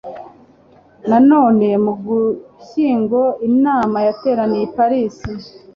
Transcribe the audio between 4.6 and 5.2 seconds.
i Paris